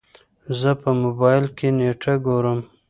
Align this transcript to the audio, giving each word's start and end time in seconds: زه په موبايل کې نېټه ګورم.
زه 0.59 0.71
په 0.81 0.89
موبايل 1.01 1.45
کې 1.57 1.67
نېټه 1.77 2.13
ګورم. 2.25 2.59